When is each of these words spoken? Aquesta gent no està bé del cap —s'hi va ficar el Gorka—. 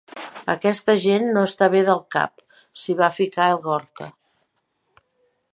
Aquesta 0.53 0.95
gent 1.03 1.25
no 1.35 1.43
està 1.49 1.67
bé 1.75 1.83
del 1.91 2.01
cap 2.17 2.57
—s'hi 2.63 2.97
va 3.03 3.13
ficar 3.21 3.53
el 3.53 3.63
Gorka—. 3.71 4.13